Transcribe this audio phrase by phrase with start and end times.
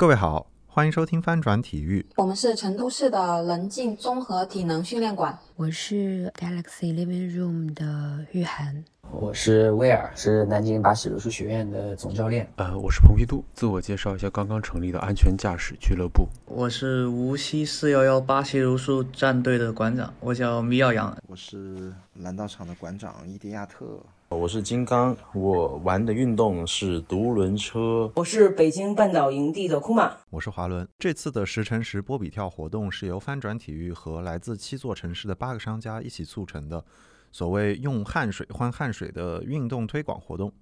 [0.00, 2.06] 各位好，欢迎收听翻转体育。
[2.14, 5.36] 我们是成都市的棱镜综合体能训练馆。
[5.56, 8.84] 我是 Galaxy Living Room 的玉涵。
[9.10, 12.48] 我是威尔，是南京巴西柔术学院的总教练。
[12.54, 16.28] 呃，我是蓬皮杜，自我介绍一下，刚刚成立的安全驾驶俱乐部。
[16.44, 21.18] 我是无锡四幺幺巴西柔术战队的馆长，我叫米耀阳。
[21.26, 24.00] 我是蓝道场的馆长伊迪亚特。
[24.30, 28.12] 我是金刚，我玩的运动是独轮车。
[28.14, 30.86] 我是北京半岛营地的库玛，我是华伦。
[30.98, 36.84] 这次的十乘十波比跳活动是由翻转体育和来自七座城市的八个商家一起促成的，
[37.32, 40.52] 所谓用汗水换汗水的运动推广活动。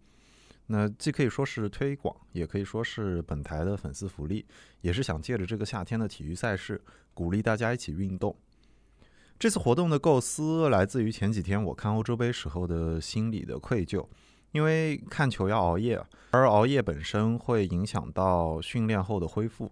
[0.69, 4.47] 那既可以说是推广，也可以说是本台的粉丝福利，
[4.81, 6.81] 也是想借着这个夏天的体育赛事，
[7.13, 8.35] 鼓励大家一起运动。
[9.39, 14.07] 这次活动的构思来自于前几天我看欧洲杯时候的心理的愧疚，
[14.53, 19.71] 因为看球要熬夜，而熬夜本身会影响到训练后的恢复，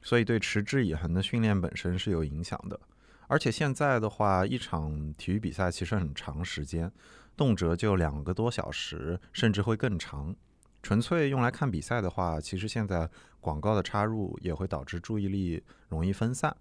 [0.00, 2.80] 所以对持之以恒的训练本身是有影响的。
[3.26, 6.90] 而且现在的话，一场体育比赛其实很长时间，
[7.36, 10.34] 动辄就两个多小时，甚至会更长。
[10.82, 13.08] 纯粹用来看比赛的话，其实现在
[13.40, 16.56] 广告的插入也会导致注意力容易分散。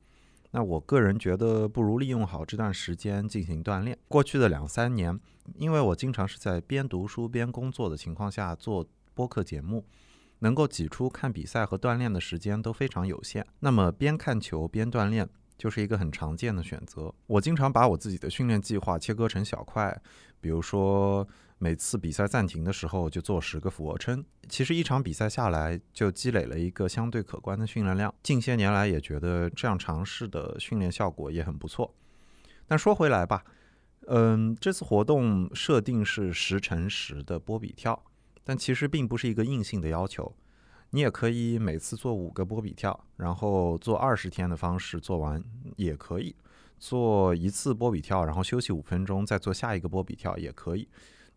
[0.52, 3.98] 那我个人觉得，不如利用好这段时间进行锻炼。
[4.08, 5.20] 过去的两三年，
[5.56, 9.86] 因为我经常是在边读书边工作的情况下做播客节目，
[10.40, 13.46] 能够挤出看比赛和锻炼的时间都非常有限。
[13.60, 17.14] 那么边看球边锻炼就是一个很常见的选择。
[17.28, 20.02] 我经常把我自己的训练计划切割成小块，
[20.40, 21.28] 比如说。
[21.64, 28.12] 每次比赛暂停的时候就做十个俯卧撑，其实一场比赛下来就积累了一个相对可观的训练量。
[28.24, 31.94] 近些年来也觉得这样尝试的训练效果也很不错。
[32.66, 33.44] 但说回来吧，
[34.08, 38.04] 嗯，这次活动设定是十乘十的波比跳，
[38.44, 40.36] 但其实并不是一个硬性的要求。
[40.90, 45.44] 你也可以每次做五个波比跳，然后做二十天的方式做完
[45.76, 46.36] 也可以。
[46.80, 50.90] 做一次波比跳，然后休息五分钟，再做下一个波比跳也可以。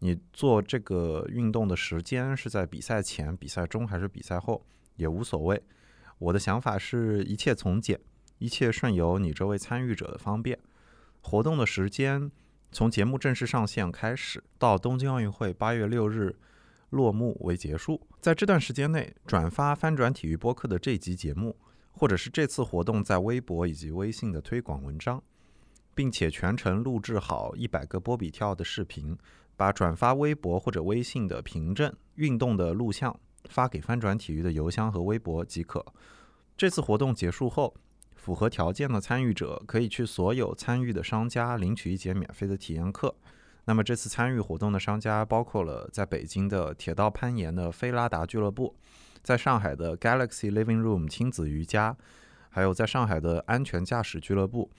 [0.04, 4.62] 你做这个运动的时间是在比赛前、比赛中还是比赛后
[4.96, 5.58] 也无所谓。
[6.18, 7.98] 我的想法是一切从简，
[8.36, 10.58] 一切顺由你这位参与者的方便。
[11.22, 12.30] 活动的时间
[12.70, 16.36] 从节目正式上线开始到东京奥运会八月六日
[16.90, 18.06] 落幕为结束。
[18.20, 21.56] 在这段时间内，转发翻转体育播客的这集节目，
[21.92, 25.22] 或者是这次活动在微博以及微信的推广文章，
[25.94, 29.16] 并且全程录制好一百个波比跳的视频。
[29.56, 35.84] 把转发微博或者微信的凭证运动的录像发给翻转体育的邮箱和微博即可。
[36.56, 37.74] 这次活动结束后，
[38.14, 43.14] 符合条件的参与者可以去所有参与的商家领取一节免费的体验课。
[43.66, 48.74] 那么这次参与活动的商家包括了在北京的铁道攀岩的菲拉达俱乐部，
[49.22, 51.96] 在上海的 Galaxy Living Room 亲子瑜伽，
[52.50, 54.70] 还有在上海的安全驾驶俱乐部。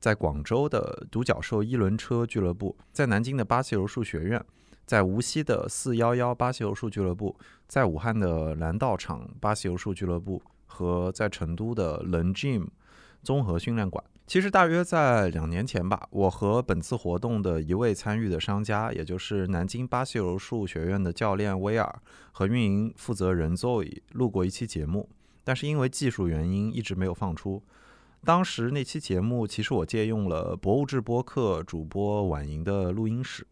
[0.00, 4.42] 在广州的独角兽一轮车俱乐部，在南京的巴西柔术学院，
[4.86, 7.36] 在无锡的四幺幺巴西柔术俱乐部，
[7.68, 12.66] 在武汉的蓝道场巴西柔术俱乐部和在成都的棱 Gym
[13.22, 14.02] 综合训练馆。
[14.26, 22.00] 其实大约在两年前吧，我和本次活动的一位参与的商家，也就是南京巴西柔术学院的教练威尔
[22.32, 25.08] 和运营负责人 Zoe 录过一期节目，
[25.42, 27.62] 但是因为技术原因一直没有放出。
[28.22, 33.46] 当时那期节目，其实我借用了博物志播客主播婉莹的录音室。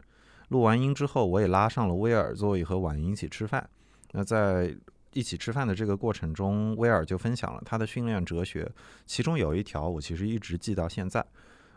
[0.48, 3.68] 录完音之后，我也拉上了威尔座椅和婉莹一起吃饭。
[4.12, 4.76] 那在
[5.14, 8.70] 一起吃饭的这个过程中，威尔就分享了他的训练哲学，
[9.06, 11.24] 其中有一条我其实一直记到现在。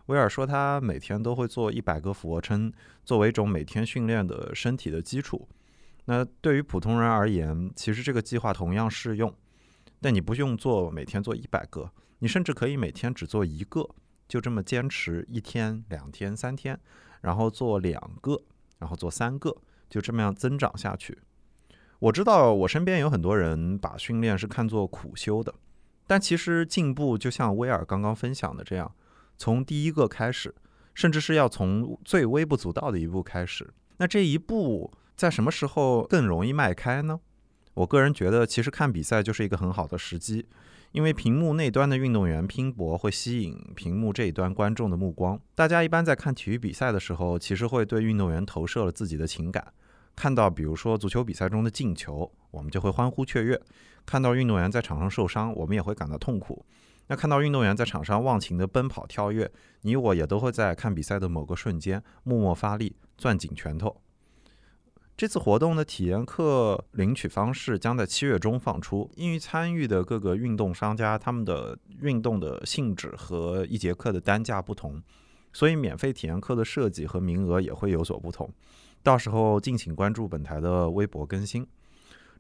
[0.08, 2.72] 威尔说他每天都会做一百个俯卧撑，
[3.06, 5.48] 作为一种每天训练的身体的基础。
[6.06, 9.34] 那对于普通人而言，其实这个计划同样适用，
[10.02, 11.90] 但你不用做每天做一百个。
[12.22, 13.90] 你甚至可以每天只做一个，
[14.28, 16.80] 就这么坚持一天、两天、三天，
[17.22, 18.40] 然后做两个，
[18.78, 19.58] 然后做三个，
[19.90, 21.18] 就这么样增长下去。
[21.98, 25.52] 我知道我身边有很多人把训练是看作苦修的，
[26.06, 28.94] 但其实进步就像威尔刚刚分享的这样，
[29.38, 30.54] 从第一个开始，
[30.94, 33.74] 甚至是要从最微不足道的一步开始。
[33.98, 37.20] 那这一步在什么时候更容易迈开呢？
[37.74, 40.48] 我个人觉得，其实看比赛就是一个很好的时机。
[40.92, 45.40] 因为屏幕那端的运动员拼搏会吸引屏幕这一端观众的目光。
[45.56, 49.74] 大家一般在看体育比赛的时候，其实会对运动员投射了自己的情感。
[50.16, 53.56] 看到比如说足球比赛中的进球，我们就会欢呼雀跃；
[54.06, 56.66] 看到运动员在场上受伤，我们也会感到痛苦。
[57.08, 59.50] 那看到运动员在场上忘情的奔跑跳跃，
[59.82, 64.02] 你我也都会在看比赛的某个瞬间默默发力，攥紧拳头。
[65.22, 69.08] 这次活动的体验课领取方式将在七月中放出。
[69.16, 75.00] 因为参与的各个运动商家，他们的运动的性质和一节课的单价不同，
[75.54, 78.52] 所以免费体验课的设计和名额也会有所不同。
[79.04, 81.68] 到时候敬请关注本台的微博更新。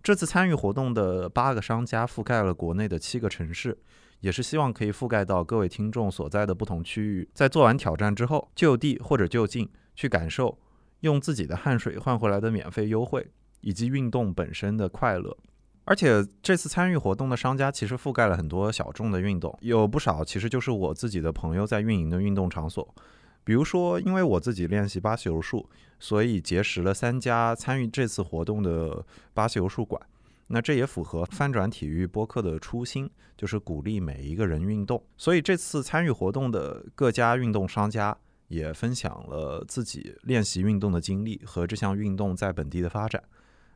[0.01, 3.77] 这次参与活动的八个商家覆盖了国内的七个城市，
[4.21, 7.29] 也是希望可以覆盖到各位听众所在的不同区域。
[7.35, 10.57] 在做完挑战之后，就地或者就近去感受。
[11.01, 15.37] 用自己的汗水换回来的免费优惠，以及运动本身的快乐。
[15.83, 22.95] 而且这次参与活动的商家其实覆盖了很多小众的运动，有不少其实就是我自己的朋友在运营的运动场所。
[23.43, 25.67] 比如说，因为我自己练习巴西柔术，
[25.99, 29.99] 所以结识了三家参与这次活动的巴西柔术馆。
[30.47, 35.03] 那这也符合翻转体育播客的初心，就是鼓励每一个人运动。
[35.17, 38.15] 所以这次参与活动的各家运动商家。
[38.51, 43.23] 也分享了自己练习运动的经历和这项运动在本地的发展。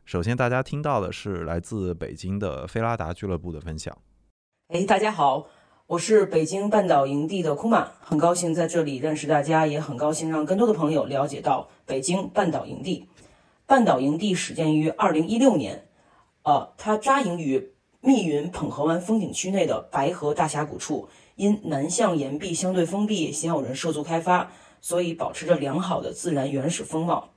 [0.04, 3.98] 首先，大家听到的是来自北京的菲拉达俱乐部的分享。
[4.68, 5.48] 哎，大家好，
[5.88, 13.08] 我是北京半岛营地的库玛，很高兴在这里认识大家，也很高兴让更多的朋友了解到北京半岛营地。
[13.66, 15.88] 半岛营地始建于二零一六年，
[16.44, 17.72] 呃，它扎营于
[18.02, 24.52] 密云捧河湾风景区内的白河大峡谷处，因南向岩壁相对封闭，鲜有人涉足开发。
[24.86, 27.30] 所以保持着良好的自然原始风貌。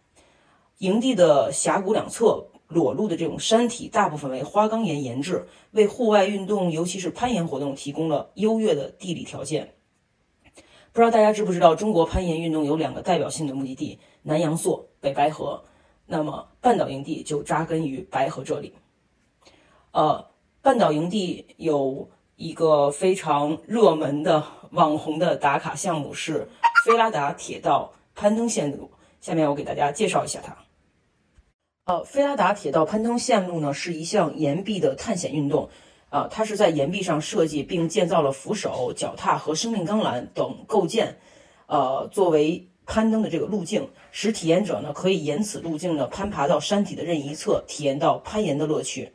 [0.81, 9.73] 营地的峡谷两侧裸露的这种山体，大部分为花岗岩岩质，为户外运动，尤其是攀岩活动提供了优越的地理条件。
[10.93, 15.65] 不知道大家知不知道，中国攀岩运动有两个代表性的目的地：南阳朔、北白河。
[16.05, 18.75] 那么半岛营地就扎根于白河这里。
[19.93, 20.27] 呃，
[20.61, 26.49] 半岛营地有一个非常热门的网红的打卡项目是。
[26.87, 30.57] 菲拉达铁道攀登线路，下面我给大家介绍一下它。
[31.87, 35.69] 呃，菲拉达铁道攀登线路呢，是一项岩壁的探险运动。
[36.11, 41.19] 啊，它是在岩壁上设计并建造了扶手、脚踏和生命钢缆等构件，
[41.67, 49.13] 呃，作为攀登的这个路径，使体验者呢可以沿此路径呢攀爬到山体的任意一侧，体验到攀岩的乐趣。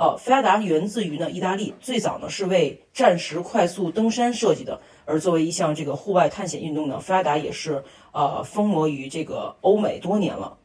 [0.00, 4.80] 呃，菲拉达源自于呢意大利，最早呢是为战时快速登山设计的。
[5.04, 10.56] 而作为一项这个户外探险运动呢，菲拉达也是呃风魔于这个欧美多年了。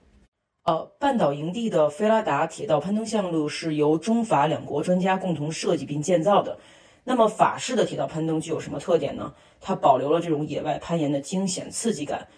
[0.64, 6.58] 呃，半岛营地的菲拉达铁道攀登项目是由中法两国专家共同设计并建造的。
[7.04, 9.34] 那么法式的铁道攀登具有什么特点呢？
[9.60, 12.30] 它保留了这种野外攀岩的惊险刺激感，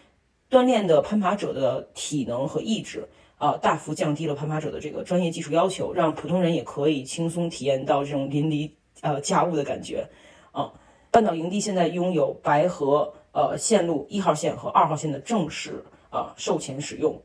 [0.50, 3.08] 锻炼的攀爬者的体能和意志，
[3.38, 10.10] 啊，大幅降低了攀爬者的这个专业技术要求，让普通人也可以轻松体验到这种淋漓呃驾雾的感觉，
[10.52, 10.74] 啊。
[11.10, 17.20] 半岛营地现在拥有白河呃线路一号线和二号线的正式啊授权使用。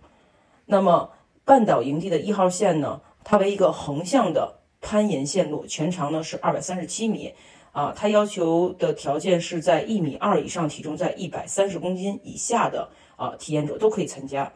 [0.65, 1.11] 那么
[1.45, 7.35] 半岛营地的一号线呢，它为一个横向的攀岩线路，全长呢是二百三十七米
[7.73, 7.93] 啊。
[7.95, 14.51] 它要求的条件是在一米二以上、体重在一百三十公斤以下的啊体验者都可以参加。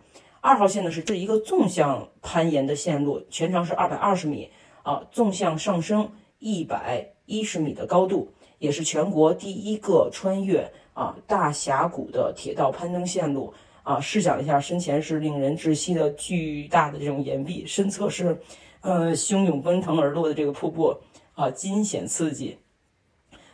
[0.47, 4.49] 二号线呢是这一个纵向攀岩的线路，全长是二百二十米
[4.85, 6.09] 啊，纵向上升
[6.39, 8.31] 一百一十米的高度。
[8.61, 13.53] 也是全国第一个穿越啊大峡谷的铁道攀登线路
[13.83, 13.99] 啊！
[13.99, 18.41] 试想一下，身前是令人窒息的巨大的这种岩壁，身侧是
[18.83, 20.97] 呃汹涌奔腾而落的这个瀑布
[21.35, 22.57] 啊，惊险刺激，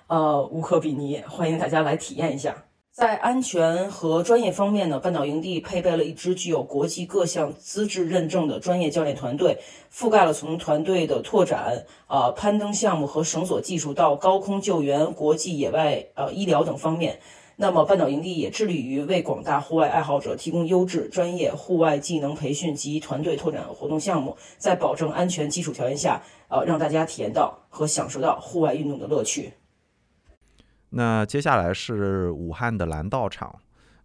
[0.09, 2.67] 呃无可比拟，欢迎大家来体验一下。
[2.95, 9.59] 在安全和专业方面呢，半岛营地配备了一支具有国际各项资质认证的专业教练团队，
[9.91, 17.19] 覆盖了从团队的拓展、啊攀登项目和绳索技术到高空救援、国际野外呃医疗等方面。
[17.57, 29.55] 那么，半岛营地也致力于为广大户外爱好者提供优质专业户外技能培训及团队拓展活动项目，在保证安全基础条件下，呃，让大家体验到和享受到户外运动的乐趣。
[30.95, 33.55] 那接下来是武汉的蓝道场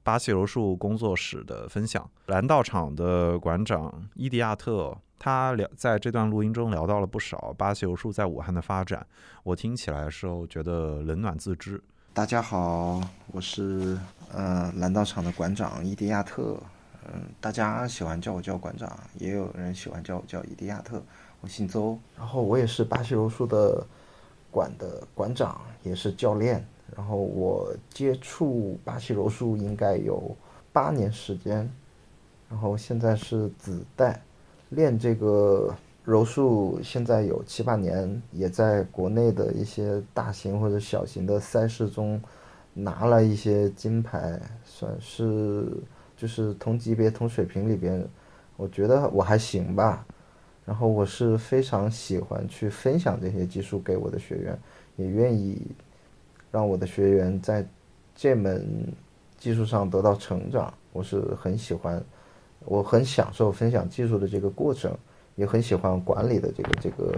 [0.03, 2.09] 巴西柔术工作室的分享。
[2.27, 9.05] 蓝道场的馆长伊迪亚特，他聊在这段录音中聊到了不少巴西柔术在武汉的发展。
[9.43, 11.81] 我听起来的时候觉得冷暖自知。
[12.13, 13.01] 大家好，
[13.33, 13.97] 我是
[14.31, 16.57] 呃蓝道场的馆长伊迪亚特。
[17.05, 21.03] 嗯，大家喜欢叫我叫馆长，也有人喜欢叫我叫伊迪亚特。
[21.41, 23.85] 我姓邹，然后我也是巴西柔术的
[24.49, 26.65] 馆的馆长，也是教练。
[26.95, 30.35] 然后我接触巴西柔术应该有
[30.71, 31.69] 八年时间，
[32.49, 34.21] 然后现在是子代，
[34.69, 42.21] 练这个柔术现在有七八年，也在国内的一些大型或者小型的赛事中
[42.73, 45.67] 拿了一些金牌，算是
[46.15, 48.07] 就是同级别同水平里边
[48.55, 50.05] 我觉得我还行吧。
[50.65, 54.59] 然后我是非常喜欢去分享这些技术给我的学员，
[54.97, 55.61] 也愿意
[56.51, 57.65] 让我的学员在
[58.15, 58.65] 这门
[59.37, 60.73] 技术上得到成长。
[60.93, 62.03] 我是很喜欢，
[62.65, 64.91] 我很享受分享技术的这个过程，
[65.35, 67.15] 也很喜欢管理的这个这个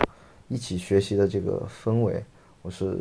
[0.48, 2.24] 一起学习的这个氛围。
[2.62, 2.98] 我是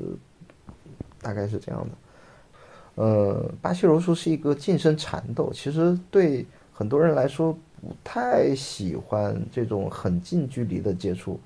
[1.21, 3.03] 大概是这样的。
[3.03, 7.57] 呃，巴西柔术是一个近身缠斗，其实对很多人来说。
[7.81, 11.39] 不太喜欢这种很近距离的接触，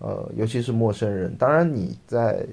[0.00, 1.32] 呃，尤其是陌生人。
[1.36, 2.44] 当然，你在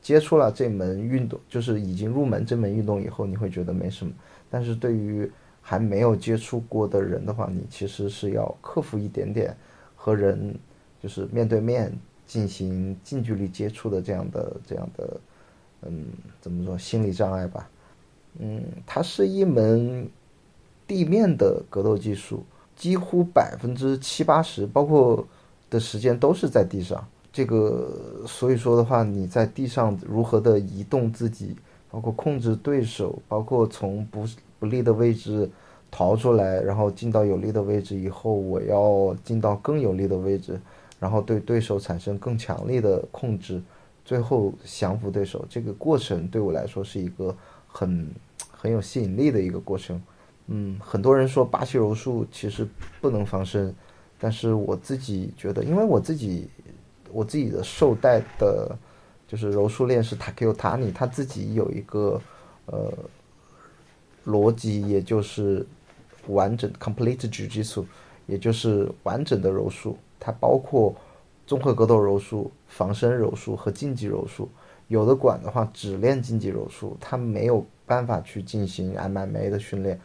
[0.00, 4.12] 接触了这门运动，就是已经入门这门运动以后，你会觉得没什么。
[4.50, 9.56] 但是对于还没有接触过的人的话，你其实是要克服一点点
[9.94, 10.54] 和人
[11.02, 11.92] 就是面对面
[12.26, 15.20] 进行近距离接触的这样的这样的，
[15.82, 16.06] 嗯，
[16.40, 17.68] 怎么说心理障碍吧？
[18.38, 20.08] 嗯，它是一门
[20.86, 22.44] 地面的格斗技术。
[22.76, 25.26] 几乎百分之七八十，包括
[25.68, 27.04] 的时间都是在地上。
[27.38, 27.88] 这个，
[28.26, 31.54] 所以说的话，你在地上如何的移动自己，
[31.88, 34.26] 包括控制对手，包括从不
[34.58, 35.48] 不利的位置
[35.88, 40.60] 逃出来，然后进到有利的位置以后，我要进到更有利的位置，
[40.98, 43.62] 然后对对手产生更强力的控制，
[44.04, 45.46] 最后降服对手。
[45.48, 47.32] 这个过程对我来说是一个
[47.68, 48.10] 很
[48.50, 50.02] 很有吸引力的一个过程。
[50.48, 52.66] 嗯，很多人说巴西柔术其实
[53.00, 53.72] 不能防身，
[54.18, 56.48] 但是我自己觉得，因为我自己
[57.12, 58.76] 我自己的受带的，
[59.26, 62.20] 就是柔术练师塔克尤塔尼，他自己有一个
[62.66, 62.92] 呃
[64.26, 65.66] 逻辑，也就是
[66.28, 67.84] 完整 complete judo，
[68.26, 70.94] 也就是完整的柔术，它包括
[71.46, 74.48] 综合格斗柔术、防身柔术和竞技柔术。
[74.88, 80.00] 有的馆的话只练竞技柔术，他没有办法去进行 MMA 的训练。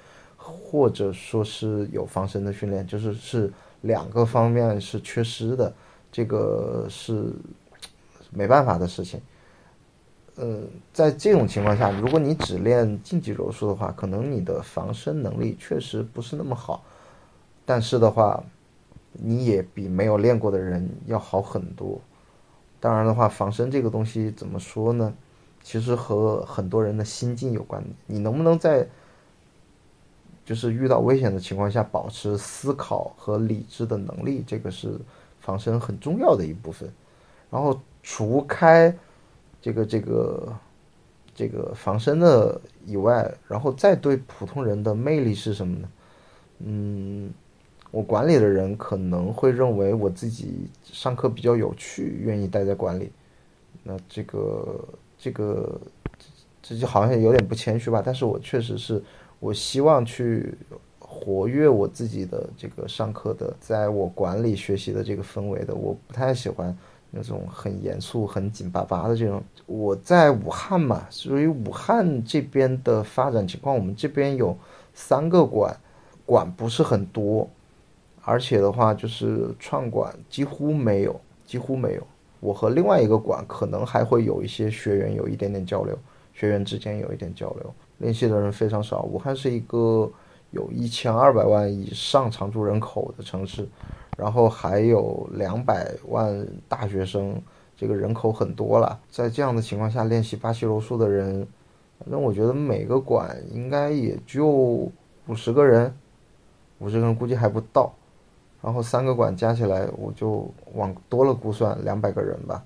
[0.46, 5.74] 或者说是有防身的训练，就是是两个方面是缺失的，
[6.14, 7.34] 这个是
[8.30, 9.20] 没办法的事情。
[10.36, 10.62] 呃，
[10.94, 16.84] 在这种情况下，如果你只练竞技柔术的话，可能你的防身能力确实不是那么好，
[17.66, 18.44] 但是的话，
[19.12, 22.00] 你也比没有练过的人要好很多。
[22.80, 25.14] 当然的话，防身这个东西怎么说呢？
[25.64, 28.88] 其实和很多人的心境有关，你能不能在
[30.44, 35.00] 就是遇到危险的情况下，保持思考和理智的能力，这个是
[35.44, 36.92] 防身很重要的一部分。
[37.52, 38.92] 然后除开
[39.62, 40.54] 这个这个
[41.36, 45.90] 这个防身的以外，然后再对普通人的魅力是什么呢？
[46.66, 47.32] 嗯，
[47.92, 53.12] 我管理的人可能会认为我自己上课比较有趣，愿意待在管理。
[53.84, 54.84] 那这个
[55.20, 55.80] 这个
[56.62, 59.04] 这就好像有点不谦虚吧，但是我确实是。
[59.40, 60.58] 我希望去
[61.24, 66.78] 活跃我自己的这个上课的，在我管理学习的这个氛围的，我不太喜欢
[67.12, 69.42] 那种很严肃、很紧巴巴的这种。
[69.66, 74.58] 我在武汉嘛，所以武汉这边的发展情况，我们这边有
[74.94, 75.74] 三个馆，
[76.26, 77.50] 馆不是很多，
[78.24, 82.06] 而且的话就是串馆几乎没有，几乎没有。
[82.42, 85.98] 我和另外一个馆可能还会有一些学员有一点点交流，
[86.34, 87.74] 学员之间有一点交流。
[88.00, 89.04] 联系的人非常少。
[89.04, 90.12] 武汉是一个
[90.54, 93.68] 有一千二百万以上常住人口的城市，
[94.16, 97.42] 然后还有两百万大学生，
[97.76, 99.00] 这个人口很多了。
[99.10, 101.48] 在这样的情况下，练习巴西柔术的人，
[101.98, 105.92] 反正我觉得每个馆应该也就五十个人，
[106.78, 107.92] 五十个人估计还不到。
[108.62, 112.64] 然后三个馆加起来，我就往多了估算两百个人吧。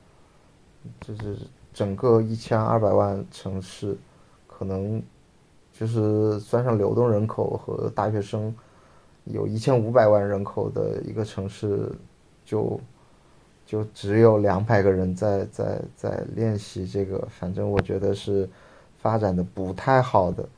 [1.00, 1.38] 就是
[1.74, 3.98] 整个一千二百万城市，
[4.46, 5.02] 可能。
[5.80, 8.52] 就是算上流动人口和大学生，
[9.26, 11.92] 有一千五百万人口的一个城市，
[12.44, 12.80] 就
[13.64, 18.50] 就只有两百个人在在在练习这个，反正我觉得是
[18.98, 20.50] 发展的不太好的。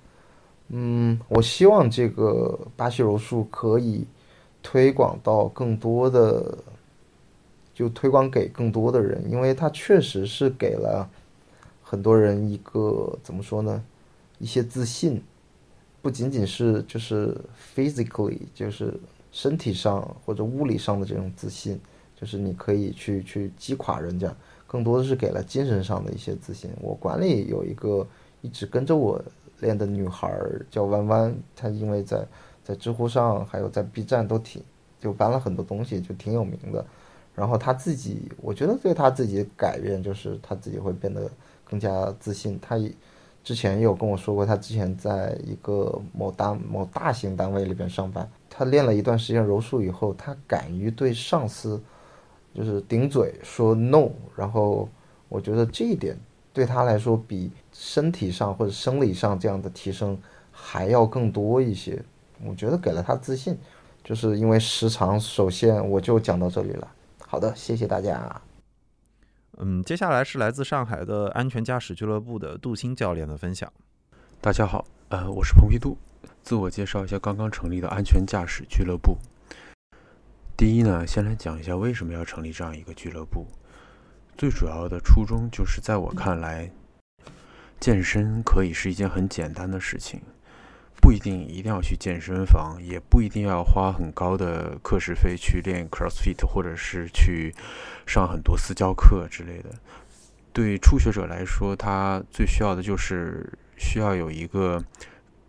[0.70, 4.06] 嗯，我希望这个巴西柔术可以
[4.64, 6.58] 推广到更多的，
[7.74, 11.10] 就推广给更多的人，因为它确实是给了
[11.84, 13.84] 很多人一个怎么说呢？
[14.40, 15.22] 一些自信，
[16.02, 17.38] 不仅仅是就是
[17.76, 19.00] physically，就是
[19.32, 21.80] 身体上或者物理上的这种自信，
[22.16, 26.72] 就是你可以去去击垮人家，更多的是给了精神上的一些自信。
[26.82, 28.08] 我管理有一个
[28.42, 29.22] 一直跟着我
[29.60, 30.36] 练的女孩
[30.72, 32.26] 叫弯弯，她因为在
[32.64, 34.64] 在知乎上还有在 B 站都挺
[35.00, 36.86] 就搬了很多东西，就挺有名的。
[37.36, 41.30] 然后她自己，我觉得对她自己改变就是她自己会变得
[41.64, 42.60] 更加自信。
[42.62, 42.78] 她
[43.44, 51.82] 之前有跟我说过，他之前在一个某单某大型单位里边上班，他练了一段时间柔术以后，他敢于对上司
[52.54, 54.88] 就是顶嘴说 no，然后
[55.30, 56.16] 我觉得这一点
[56.54, 60.18] 对他来说比身体上或者生理上这样的提升
[60.52, 62.02] 还要更多一些，
[62.46, 63.58] 我觉得给了他自信。
[64.04, 66.88] 就是因为时长首先我就讲到这里了。
[67.26, 68.42] 好的，谢谢大家。
[69.62, 73.70] 嗯，接下来是来自上海的安全驾驶俱乐部的杜鑫教练的分享。
[74.40, 75.98] 大家好，呃，我是彭皮杜，
[76.42, 79.18] 自我介绍一下刚刚成立的安全驾驶俱乐部。
[80.56, 83.46] 第一呢，先来讲一下为什么要成立这样一个俱乐部。
[84.38, 86.72] 最主要的初衷就是在我看来，
[87.82, 90.22] 健身可以是一件很简单的事情。
[91.02, 97.54] 不一定一定要去健身房，也不一定要花很高的课时费去练 CrossFit，或者是去
[98.06, 99.70] 上很多私教课之类的。
[100.52, 104.84] 对初学者来说，他最需要的就是需要有一个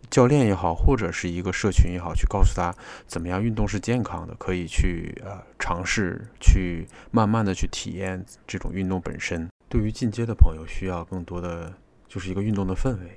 [0.09, 2.73] 教练也好，或者是一个社群也好，去告诉他
[3.07, 9.49] 怎么样运动是健康的，可以去呃尝试，去慢慢的去体验这种运动本身。
[9.67, 11.73] 对于进阶的朋友，需要更多的
[12.07, 13.15] 就是一个运动的氛围。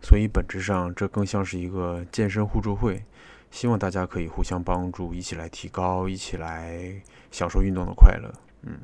[0.00, 3.02] 所以本质上，这更像是一个健身互助会，
[3.50, 8.32] 希望大家可以互相帮助，一起来提高，一起来享受运动的快乐。
[8.62, 8.78] 嗯，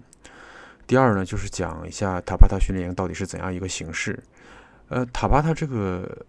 [0.87, 4.23] 第二呢，就是讲一下塔巴塔训练营到底是怎样一个形式。
[4.89, 6.27] 呃，塔巴塔这个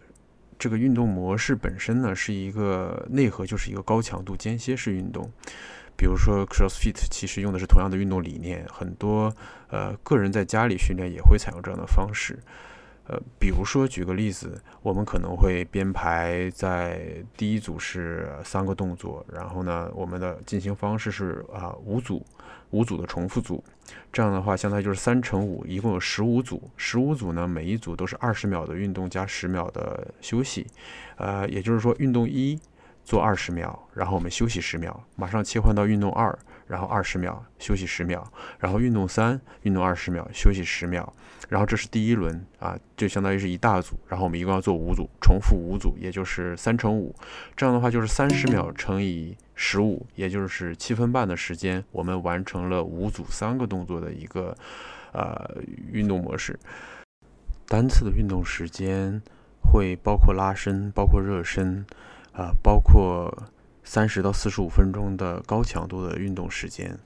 [0.58, 5.30] 这个运动模式本身呢，是一个内核就是一个高强度间歇式运动。
[5.98, 9.34] 比如说 CrossFit，其实用的是同样的运动理念，很多
[9.70, 12.38] 呃个人在家里训练也会采用这样的方式。
[13.08, 22.26] 呃，比如说举个例子，我们可能会编排在第一组是三个动作，然后呢，我们的进行方式是啊五组，
[22.72, 23.64] 五组的重复组，
[24.12, 30.66] 这样的话，相当于就是三乘五，一共有十五组，十五组呢，每一组都是二十秒的运动加十秒的休息，
[31.18, 32.60] 呃，也就是说，运动一
[33.04, 36.36] 做二十秒，然后我们休息十秒，马上切换到运动二。
[36.68, 38.26] 然后二十秒休息十秒，
[38.60, 41.14] 然后运动三运动二十秒休息十秒，
[41.48, 47.16] 然后这是第一轮啊，就相当于是一大组，然后我们一共要做五组，重复五组，也就是三乘五，
[47.56, 54.56] 这样的话就是三十秒乘以十五，也就是七分半的时间，我们完成了五组三个动作的一个
[55.12, 55.58] 呃
[55.92, 56.60] 运动模式。
[57.68, 59.22] 单次的运动时间
[59.62, 61.86] 会包括拉伸，包括热身，
[62.34, 63.32] 啊，包括。
[63.86, 66.98] 三十到四十五分钟的高强度的运动时间，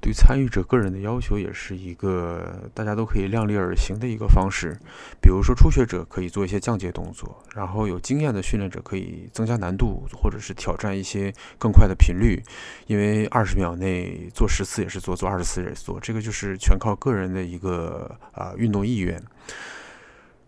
[0.00, 4.76] 对参与者个人的要求也是一个大家都可以量力而行的一个方式。
[5.20, 12.42] 比如说初学者可以做一些降阶动作，然后有经验的训练者可以增加难度，或者是挑战一些更快的频率。
[12.86, 19.22] 因为二十秒内做十次也是做，做二十次也是做，这个就是全靠个人的一个啊运动意愿。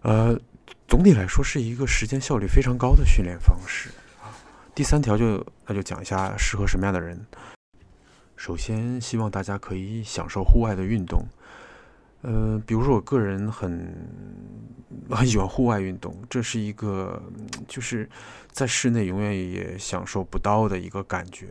[0.03, 0.39] 呃，
[0.89, 3.91] 总体来说是一个时间效率非常高的训练方式。
[4.77, 7.19] 第三条就那就讲一下适合什么样的人。
[8.37, 11.25] 首先，希望大家可以享受户外的运动。
[12.21, 13.91] 呃，比如说我个人很
[15.09, 17.23] 很喜欢户外运动，这是一个
[17.67, 18.07] 就是
[18.51, 21.49] 在室内永远也享受不到的一个感觉。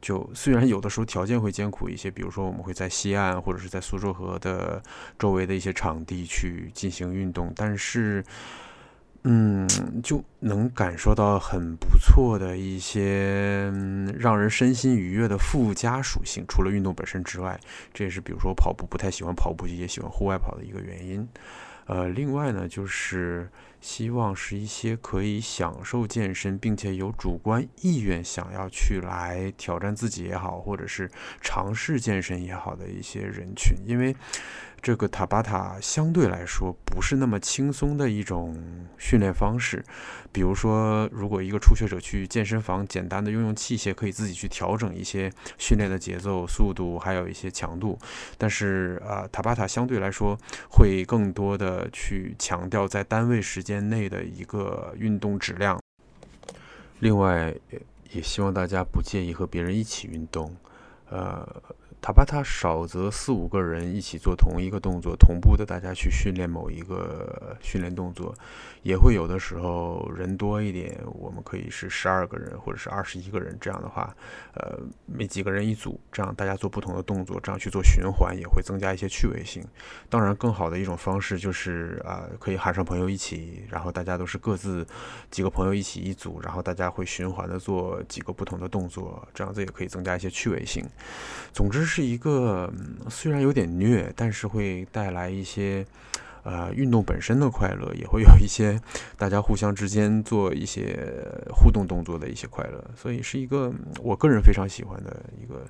[0.00, 4.80] 就虽然有的时候条件会艰苦一些，比如说我们会在西岸或者是在苏州河的
[5.18, 8.24] 周围的一些场地去进行运动，但是。
[9.24, 9.68] 嗯，
[10.02, 13.70] 就能感受到很不错的一些
[14.18, 16.42] 让人身心愉悦的附加属性。
[16.48, 17.60] 除了运动本身之外，
[17.92, 21.28] 这也是比如说跑步不太喜欢跑步，也喜欢户外跑的一个原因。
[21.84, 31.10] 呃，另外呢，就是希望是一些可以享受健身，并且有主观意愿想要去来挑战自己也好，或者是
[31.42, 34.16] 尝试健身也好的一些人群，因为。
[34.82, 38.56] 这个塔巴塔相对来说不是那么轻松的一种
[38.96, 39.84] 训练方式，
[40.32, 47.98] 比如说，如果一个初学者去健身房，简单的用用器械，可以自己去调整一些训练的节奏、速度，还有一些强度。
[48.38, 50.38] 但是，呃，塔巴塔相对来说
[50.70, 55.78] 会更多的去强调在单位时间内的一个运动质量。
[57.00, 57.54] 另外，
[58.12, 60.56] 也希望大家不介意和别人一起运动，
[61.10, 61.46] 呃。
[62.02, 68.34] 塔巴塔少则四五个人一起做同一个动作，同步的大家去训练某一个训练动作，
[68.82, 74.16] 也会有的时候人多一点，我们可以是十二个人或者是二十一个人，这样的话，
[74.54, 79.62] 呃，每几个人一组，这样大家做不同的动作，这样去做循环也会增加一些趣味性。
[80.08, 84.86] 当然，更好的一种方式就是啊，可以喊上朋友一起，然后大家都是各自
[85.30, 90.82] 几个朋友一起一组，然后大家会循环的做几个不同的动作，这样子也可以增加一些趣味性。
[91.52, 91.89] 总之。
[91.90, 92.72] 是一个
[93.08, 95.84] 虽然有点虐，但是会带来一些
[96.44, 98.80] 呃，运动本身的快乐，也会有一些
[99.18, 100.96] 大家互相之间做一些
[101.52, 105.66] 互动动作的一些快乐，所以是一个我个人非常喜欢的一个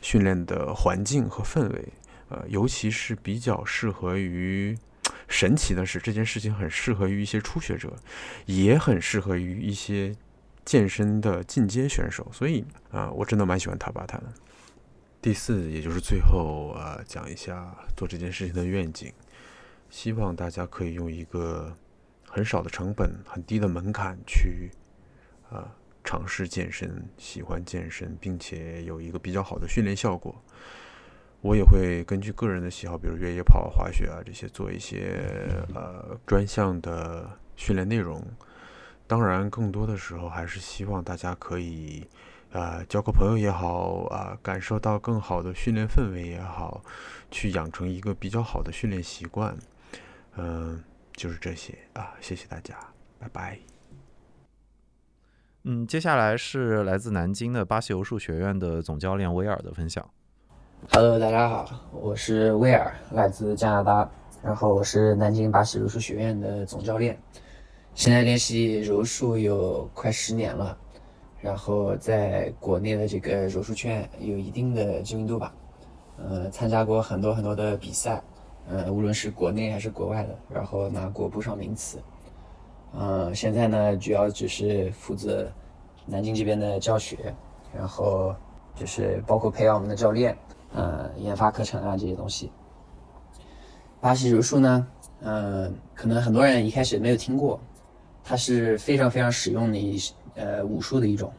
[0.00, 1.88] 训练的环境和氛围。
[2.30, 4.74] 呃，尤其是比较适合于，
[5.28, 7.92] 神奇的是这件事情很适合于一些初学者，
[8.46, 10.16] 也很适合于一些
[10.64, 14.24] 健身的进阶选手，所以啊，我真的蛮喜欢塔巴塔的。
[15.22, 19.12] 第四，也就是最后啊，讲一下做这件事情的愿景。
[19.90, 21.76] 希望大家可以用一个
[22.26, 24.70] 很少的成本、很低的门槛去
[25.50, 30.34] 啊尝试健身，喜欢健身，并且有一个比较好的训练效果。
[31.42, 35.18] 我也会根据个人的喜好，比如越野跑、滑雪啊这些，做一些
[35.74, 38.24] 呃专项的训练内容。
[39.06, 42.06] 当然，更多的时候还是希望大家可以
[42.52, 46.82] 啊交个朋友也好啊，感受到更好的训练氛围也好，
[47.30, 49.56] 去养成一个比较好的训练习惯。
[50.36, 50.82] 嗯，
[51.12, 52.76] 就是这些啊，谢谢大家，
[53.18, 53.58] 拜拜。
[55.64, 60.08] 嗯，接下来是来自南京的巴西柔术学院的总教练威尔的分享。
[60.90, 64.10] Hello，大家好，我是威尔，来自加拿大，
[64.42, 67.20] 然后我是南京巴西柔术学院的总教练，
[67.94, 70.78] 现在练习柔术有快十年了，
[71.40, 75.54] 然后在国内的这个柔术圈有一定的知名度吧，
[76.18, 78.22] 呃，参加过很多很多的比赛，
[78.68, 81.98] 呃，无论是国内还是国外的，然后拿过不少名次，
[82.92, 85.50] 呃，现在呢主要只是负责
[86.06, 87.34] 南京这边的教学，
[87.74, 88.34] 然后
[88.74, 90.36] 就是包括培养我们的教练。
[90.72, 92.52] 呃，研发课程啊这些东西。
[94.00, 94.86] 巴西柔术呢，
[95.20, 97.58] 嗯，可能很多人一开始没有听过，
[98.22, 99.98] 它是非常非常实用的一
[100.40, 101.30] 呃武术的一种。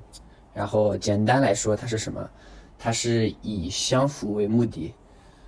[0.54, 2.30] 然后简单来说，它是什么？
[2.78, 4.94] 它是以相符为目的，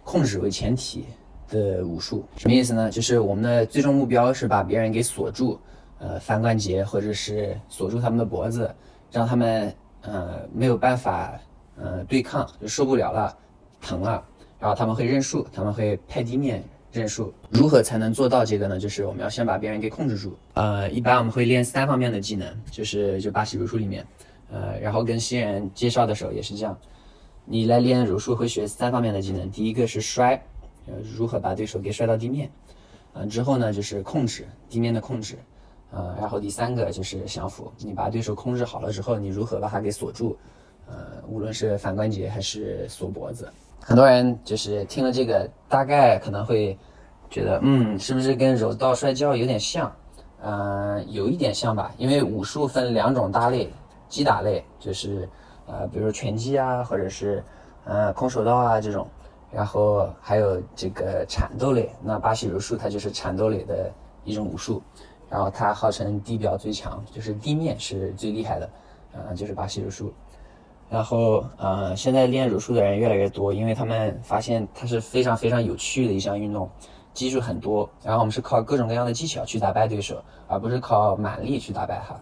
[0.04, 1.06] 控制为前提
[1.50, 2.26] 的武术。
[2.38, 2.90] 什么意思呢？
[2.90, 5.60] 就是我们的最终目标是把别人给锁住，
[6.00, 8.74] 呃，髋关节或者是锁住他们的脖子，
[9.12, 11.40] 让他们呃没有办法
[11.76, 13.38] 呃对抗，就受不了了。
[13.82, 14.24] 疼了，
[14.60, 17.34] 然后他们会认输，他们会拍地面认输。
[17.50, 18.80] 如何才能做到这个呢？
[18.80, 20.38] 就是我们要先把别人给控制住。
[20.54, 24.06] 呃，一般我们会练三方面的技能，就是就巴西柔术里面，
[24.52, 26.78] 呃，然后跟新人介绍的时候也是这样。
[27.46, 30.42] 你来练柔术会学三方面的技能，第一个是摔，
[30.86, 32.50] 呃，如何把对手给摔到地面，
[33.14, 35.36] 嗯，之后呢就是控制地面的控制，
[35.92, 40.38] 呃，然后第三个就是降服，你把对手控制好了之后，你如何把他给锁住，
[40.88, 43.52] 呃，无论是反关节还是锁脖子。
[43.86, 46.78] 很多人就是听了这个，大概可能会
[47.30, 49.94] 觉得，嗯，是不是跟柔道摔跤有点像？
[50.42, 51.92] 嗯，有一点像吧。
[51.98, 53.70] 因为武术分两种大类，
[54.08, 55.28] 击打类就是
[55.68, 57.44] 呃，比如拳击啊，或者是
[57.84, 59.06] 呃空手道啊这种，
[59.52, 61.90] 然后还有这个缠斗类。
[62.02, 63.92] 那巴西柔术它就是缠斗类的
[64.24, 64.82] 一种武术，
[65.30, 68.70] 然后它号称地表最强，就是地面是最厉害的，
[69.12, 70.14] 呃，就是巴西柔术。
[70.94, 76.70] 然后，呃，现在练柔术的人越来越多，因为他们发现它是非常非常有趣的一项运动，
[77.16, 77.90] 技术很多。
[78.04, 82.16] 然后我们是靠各种各样的技巧去打败对手，而不是靠蛮力去打败他。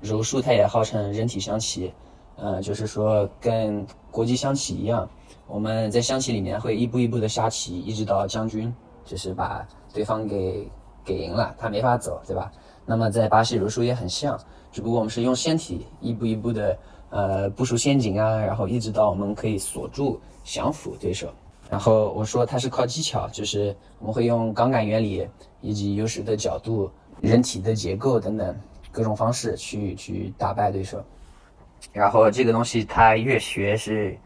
[0.00, 1.92] 柔术它也号称人体象棋，
[2.36, 5.10] 呃，就是说跟国际象棋一样，
[5.48, 8.72] 我们在象棋里面会一步一步的下棋，一直到将军，
[9.04, 10.70] 就是把对方给
[11.04, 12.52] 给赢了，他没法走，对吧？
[12.86, 14.38] 那么在巴西柔术也很像，
[14.70, 16.78] 只不过我们是用身体一步一步的。
[17.14, 21.32] 呃，部署陷阱啊，然后一直到我们可以锁住、降服对手。
[21.70, 25.24] 然后我说它是靠技巧，就是我们会用杠杆原理
[25.60, 28.56] 以及优势的角度、人体的结构等等
[28.90, 31.04] 各种方式去去打败对手。
[31.92, 34.18] 然后这个东西它越学是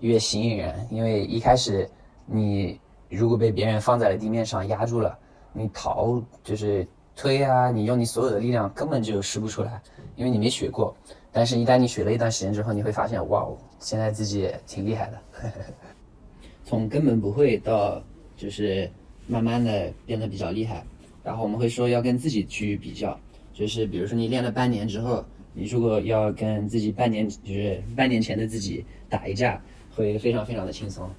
[0.00, 1.88] 越吸引人，因为一开始
[2.26, 5.18] 你如果被别人放在了地面上压住了，
[5.54, 6.86] 你逃就是
[7.16, 9.80] 推啊，你用你所有的力量根本就使不出来，
[10.16, 10.94] 因为你没学过。
[11.36, 15.18] 但是，一旦你学了一段时间之后，你会发现，哇哦，现在自己挺厉害的。
[16.64, 18.00] 从根本不会到
[18.36, 18.88] 就是
[19.26, 20.84] 慢慢的变得比较厉害。
[21.24, 23.18] 然后我们会说要跟自己去比较，
[23.52, 29.60] 就是比如说你练了半年之后，你如果要跟自己半年就是半年前的自己打一架，
[29.92, 31.10] 会非常非常的轻松。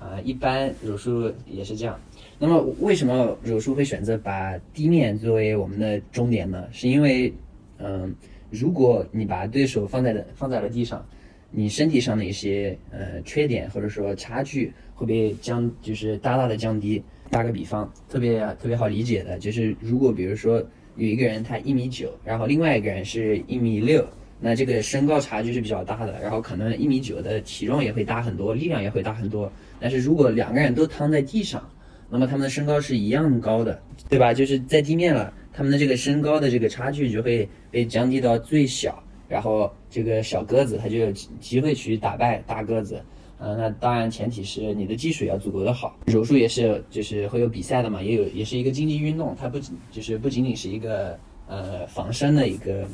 [0.00, 1.96] 啊，一般柔术也是这样。
[2.36, 6.66] 那么为什么柔术会选择把地面作为我们的终点呢？
[6.72, 7.32] 是因为，
[7.78, 8.12] 嗯。
[8.52, 11.04] 如果你把对手放在了放在了地上，
[11.50, 17.02] 你身体上的一些呃缺点或者说差距会被降，就是大大的降低。
[17.30, 20.62] 打个比方，特别特别好理解的就是，如果比如说
[20.96, 24.06] 有一个人他一米九，然后另外一个人是一米六，
[24.38, 29.50] 那这个身高差距是比较大的，然后可能一米九的体重也会大很多，力量也会大很多。
[29.80, 31.66] 但是如果两个人都躺在地上，
[32.10, 34.34] 那么他们的身高是一样高的，对吧？
[34.34, 43.02] 就是在地面了，他们的这个身高的这个差距就会被降低到最小，然后这个小个子他就有机会去打败大个子。
[43.38, 45.98] 呃，那当然前提是你的技术要足够的好。
[46.06, 52.86] 柔术也是就是会有比赛的嘛，也有也是一个竞技运动，它不仅就是不仅仅是一个呃防身的一个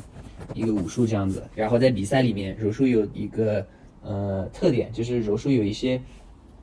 [0.55, 1.43] 一个武术这样子。
[1.53, 3.63] 然后在比赛里面，柔术有一个
[4.01, 6.01] 呃特点，就是柔术有一些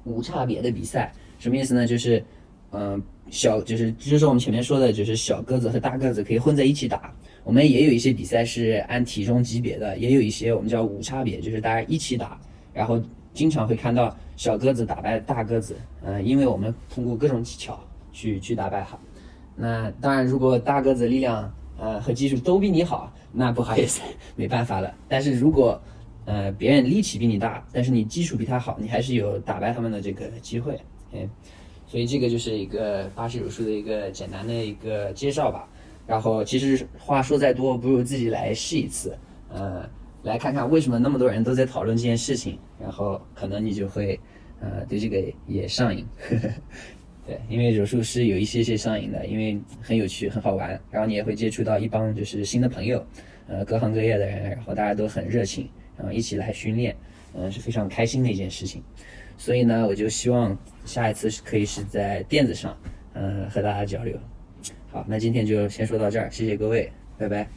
[0.03, 1.13] 无差别的比赛。
[1.39, 1.87] 什么意思呢？
[1.87, 2.25] 就是，
[2.79, 7.11] 嗯，小就是就是我们前面说的，就是小个子和大个子可以混在一起打。
[7.43, 12.39] 我们也有一些比赛是按体重级别的，也有一些我们叫无差别，就是大家一起打。
[12.75, 17.81] 然后经常会看到小个子打败大个子，嗯，因为我们通过各种技巧
[18.13, 18.99] 去去打败他。
[19.55, 24.03] 那当然，如果大个子力量呃和技术都比你好，那不好意思，
[24.35, 24.95] 没办法了。
[25.09, 25.81] 但是如果
[26.27, 30.79] 呃别人力气比你大，但是你技术比他好，你还是有打败他们的这个机会。
[31.13, 31.31] 嗯，
[31.87, 35.69] 所以这个就是一个巴西柔术的一个简单的一个介绍吧。
[36.07, 39.17] 然后其实话说再多，不如自己来试一次，
[39.49, 39.89] 呃，
[40.23, 44.19] 来看看为什么那么多人都在讨论这件事情，然后可能你就会
[44.61, 46.07] 呃对这个也上瘾。
[47.27, 53.05] 对，因为柔术是有一些些上瘾的，因为很有趣，很好玩，然后你也会接触到一帮就是新的朋友，
[53.49, 56.95] 呃，各行各业的人，然后大家都很热情，然后一起来训练，
[57.35, 58.81] 嗯，是非常开心的一件事情。
[59.39, 62.77] 所以呢，我就希望下一次是可以是在垫子上，
[63.15, 64.19] 嗯，和大家交流。
[64.91, 67.49] 好，那今天就先说到这儿，谢谢各位，拜拜。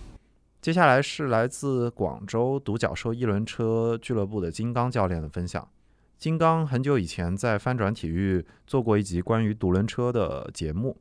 [0.61, 5.65] 接下来是来自广州独角兽一轮车俱乐部的金刚教练的分享。
[6.17, 10.97] 金刚很久以前在翻转体育做过一集关于独轮车的节目，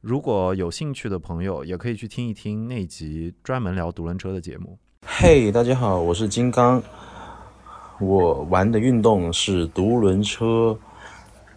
[0.00, 4.78] 如果有兴趣的朋友也可以去听一听那集专门聊独轮车的节目。
[5.06, 6.82] 嘿，大家好，我是金刚。
[8.00, 10.76] 我玩的运动是独轮车。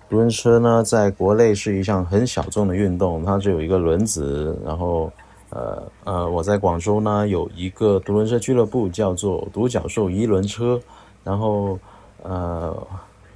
[0.09, 4.57] 独轮车呢，在国内是一项很小众的运动，它只有一个轮子。
[4.63, 5.11] 然后，
[5.49, 10.79] 呃呃，我在广州呢有一个独轮车俱乐部，叫做独角兽一轮车。
[11.25, 11.77] 然后，
[12.23, 12.87] 呃，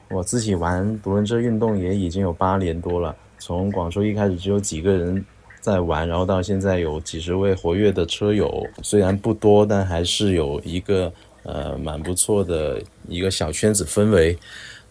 [0.09, 3.13] 我自己玩独轮车运动也已经有八年多了。
[3.37, 5.25] 从广州一开始只有几个人
[5.59, 11.11] 在玩，然后到现在有几十位活跃的车友，虽然不多，但还是有一个。
[11.43, 14.37] 呃，蛮不错的一个小圈子氛围，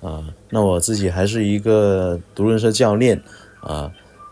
[0.00, 3.22] 啊，那我自己还是一个独轮车教练，
[3.60, 3.90] 啊，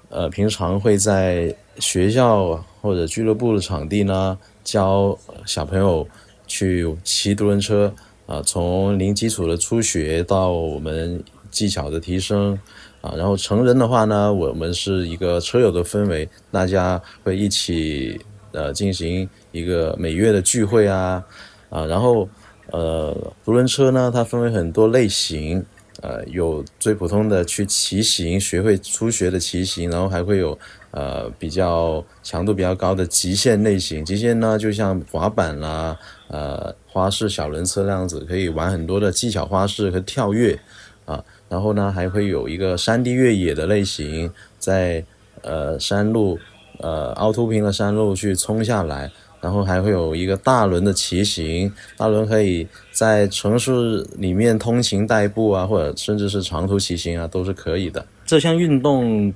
[0.08, 6.06] 呃，平常会在学校或者俱乐部的场地呢，教小朋友
[6.48, 7.94] 去骑独轮车，
[8.26, 12.58] 啊，从零基础的初学到我们技巧的提升，
[13.00, 21.24] 啊，然后成人的话呢，我们是一个车友的氛围，大家会一起呃进行一个每月的聚会啊。
[21.70, 22.28] 啊，然后，
[22.72, 25.64] 呃，独轮车呢，它分为很多类型，
[26.00, 30.58] 呃，有最普通的去骑行，学会初学的骑行，然后还会有，
[30.92, 34.04] 呃，比较强度比较高的极限类型。
[34.04, 35.96] 极限呢，就像滑板啦，
[36.28, 40.58] 呃，花式小轮车那样子，可以玩很多的技巧花式和跳跃，
[41.04, 45.04] 啊，然后呢，还会有一个山地越野的类型，在
[45.42, 46.38] 呃山路，
[46.78, 49.10] 呃凹凸平的山路去冲下来。
[49.40, 58.04] 然后还会有一个大轮的骑行，大轮可以在城市里面通勤代步啊，或者甚至是长途骑行啊，都是可以的。
[58.26, 59.32] 这项运动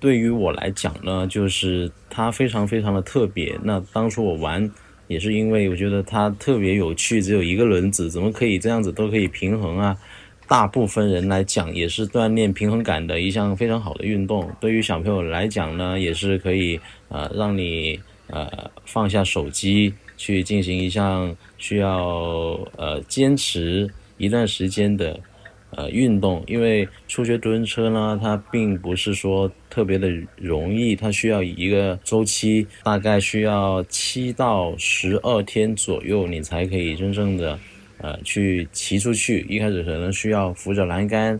[0.00, 3.56] 对于我来讲呢，就是它非常非常的特别。
[3.62, 4.68] 那当初我玩
[5.06, 9.96] 也是因为我觉得它特别有趣，只有一个轮子，怎么可以这样子都可以平衡啊？
[10.48, 14.50] 大部分人来讲也是锻炼平衡感的一项非常好的运动。
[14.60, 18.00] 对于小朋友来讲呢，也是可以呃让你。
[18.28, 25.18] 呃，放下手机去进行一项需要呃坚持一段时间的
[25.70, 37.58] 呃运动，因为初学独轮车呢，它并不是说特别的容易，它需要一个周期，大概需要七到十二天左右，你才可以真正的
[37.98, 39.46] 呃去骑出去。
[39.48, 41.38] 一开始可能需要扶着栏杆，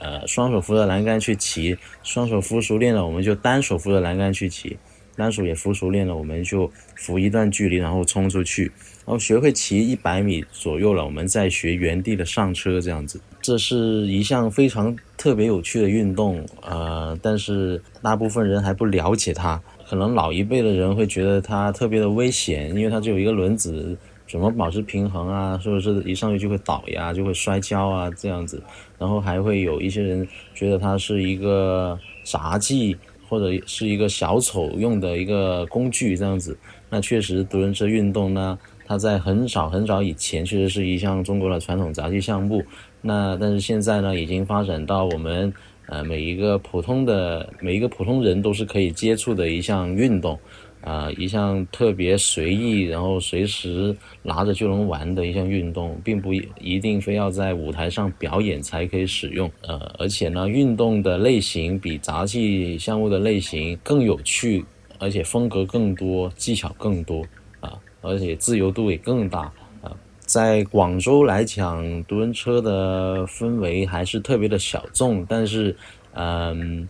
[0.00, 4.76] 呃，双手扶着栏杆去骑，双手扶熟练了，我们就单手扶着栏杆去骑。
[5.16, 8.64] 单手也扶熟练了，我们就扶一段距离，然后冲出去，
[9.04, 13.20] 然后学会骑一百米左右了，我们再学原地的上车，这样子。
[13.40, 19.60] 这是一项非常特别有趣的运动，呃，但是大部分人还不了解它。
[19.86, 23.94] 可能老一辈的人会觉得它特别的危险，因为它只有一个轮子，
[24.26, 25.60] 怎么保持平衡啊？
[25.62, 28.10] 是不是一上去就会倒呀，就会摔跤啊？
[28.16, 28.62] 这样子。
[28.98, 32.96] 然后还会有一些人觉得它是一个杂技。
[33.34, 36.56] 或者是一个小丑用的一个工具这样子，
[36.88, 42.62] 那确实独轮车运动呢，它在很早很早以前确实是一项中国的传统杂技项目。
[43.00, 45.52] 那但是现在呢，已经发展到我们
[45.86, 50.38] 呃，每一个普通的每一个普通人都是可以接触的一项运动，
[50.84, 59.50] 啊，一项特别随意，然后随时拿着就能玩的一项运动，并不一定非要在舞台上表演才可以使用。
[59.62, 64.62] 呃，而且呢，运动的类型比杂技项目的类型更有趣，
[64.98, 67.24] 而且风格更多，技巧更多
[67.60, 69.90] 啊，而且自由度也更大啊。
[70.20, 75.24] 在广州来讲，独轮车的氛围还是特别的小众。
[75.26, 75.74] 但是，
[76.12, 76.86] 嗯，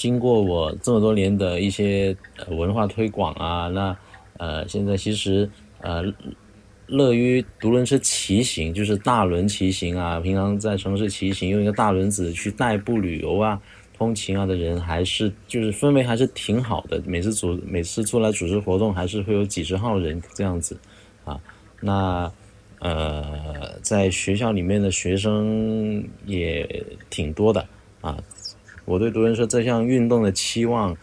[0.00, 2.16] 经过我这么多年的一些
[2.48, 3.94] 文化推广啊，那
[4.38, 5.46] 呃，现在其实
[5.82, 6.02] 呃，
[6.86, 13.60] 乐于独轮车骑行，就是大轮骑行啊，平常在城市骑行，用一个大轮子去代步旅游啊、
[13.92, 17.02] 通勤啊的人，还是就是氛围还是挺好的。
[17.04, 20.78] 每次组每次出来组织活动，还是会有几十号人这样子
[21.26, 21.38] 啊。
[21.78, 22.32] 那，
[22.78, 27.66] 呃，在学校里面的学生也挺多的
[28.00, 28.16] 啊。
[28.90, 30.96] 我对独轮车这项运动的期望，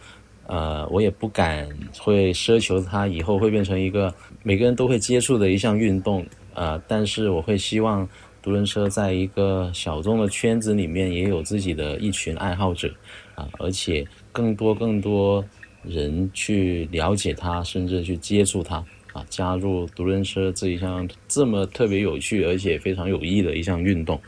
[0.46, 1.66] 呃，我也不敢
[1.98, 6.78] 会奢求它以后会变成一个每个人都会接触的一项运动啊。
[6.86, 8.06] 但是我会希望
[8.42, 12.92] 独轮车在一个小众的圈子里面也有自己的一群爱好者
[13.34, 15.42] 啊，而且更多更多
[15.82, 18.84] 人去了解它，甚至去接触它。
[19.14, 24.20] 啊，加入独轮车这一项这么特别有趣而且非常有益的一项运动，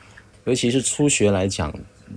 [0.47, 1.71] 尤其是初学来讲，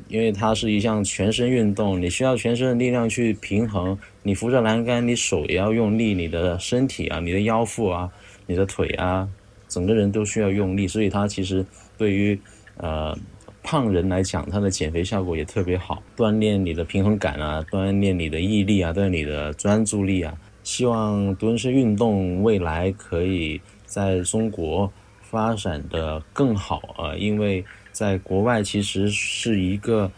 [0.08, 3.98] 因为它是一项全身运动，你需要全身的力量去平衡。
[4.22, 8.10] 你扶着栏杆，你手也要用力，你的身体啊，你的腰腹啊，
[8.46, 9.28] 你的腿啊，
[9.68, 10.88] 整个人都需要用力。
[10.88, 11.66] 所以它其实
[11.98, 12.40] 对于
[12.78, 13.18] 呃
[13.62, 20.34] 胖人来讲，它的减肥效果也特别好，锻炼你的平衡感啊，锻炼你的毅力啊，锻炼你的专注力啊。
[20.64, 24.90] 希望蹲式运动未来可以在中国
[25.22, 30.12] 发展的更好啊，因为在国外其实是一个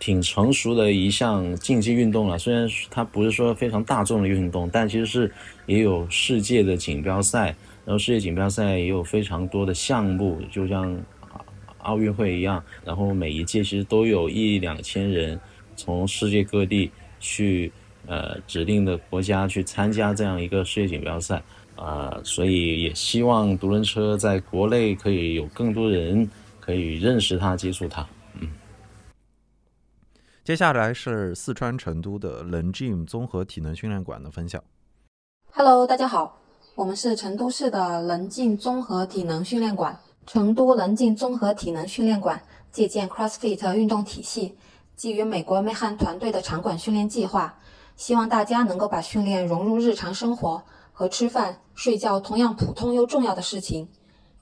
[0.00, 2.36] 挺成熟的一项竞技运动了。
[2.36, 5.32] 虽然它不是说非常大众的运动，但其实是
[5.66, 11.00] 也有世界的锦标赛，然后世界锦标赛也有非常多的项目，就像
[11.78, 12.60] 奥运会一样。
[12.84, 15.38] 然后每一届其实都有一两千人
[15.76, 16.90] 从世界各地
[17.20, 17.70] 去。
[18.06, 21.42] 呃，指定的国家去参加这样一个世界锦标赛，
[21.74, 26.30] 啊，所以也希望独轮车在国内可以有更多人
[26.64, 28.06] 可以认识它、接触它。
[28.40, 28.48] 嗯。
[30.42, 34.62] 接下来是四川成都的冷 Gym 综合体能训练馆的分享。
[35.52, 36.40] Hello，大家好，
[36.74, 40.00] 我们是成都市的冷静综合体能训练馆。
[40.26, 44.56] 成都冷静综合体能训练馆借鉴 CrossFit 运动体系，
[44.96, 47.58] 基于美国 Mayhem 团队的场馆训练计划。
[47.94, 50.62] 希望大家能够把训练融入日常生活，
[50.94, 53.86] 和吃饭、睡觉同样普通又重要的事情，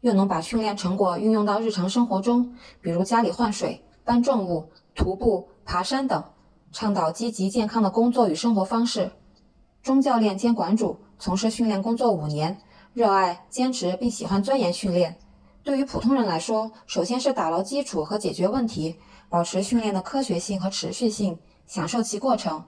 [0.03, 6.23] 又能把训练成果运用到日常生活中，比如家里换水、搬重物、徒步、爬山等，
[6.73, 9.13] 倡导积极健康的工作与生活方式。
[9.81, 12.59] 钟教练兼馆主，从事训练工作五年，
[12.93, 15.17] 热爱、坚持并喜欢钻研训练。
[15.63, 18.97] 对于普通人来说，首先是打牢基础和解决问题，
[19.29, 22.65] 保持训练的科学性和持续性，享受其过程。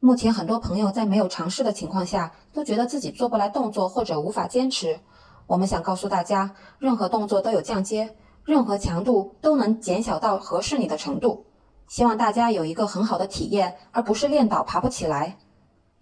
[0.00, 4.98] 目前，很多朋友在没有尝试的情况下，都觉得自己做不来动作或者无法坚持。
[5.48, 11.46] 我们想告诉大家，任何动作都有降阶，任何强度都能减小到合适你的程度。
[11.88, 15.38] 希望大家有一个很好的体验，而不是练倒爬不起来。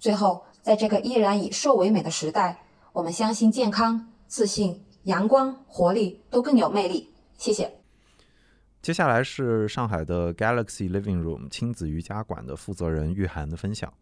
[0.01, 2.61] 最后，在这个依然以瘦为美的时代，
[2.93, 7.15] 我们相信健康、自信、阳光、活力都更有魅力。
[7.39, 7.73] 谢谢。
[8.83, 13.93] 接下来是上海的 Galaxy Living Room 亲子瑜伽馆的负责人玉涵的分享。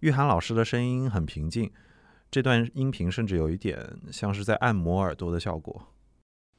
[0.00, 1.70] 玉涵老师的声音很平静，
[2.30, 5.86] 这段音频甚至有一点像是在按摩耳朵的效果。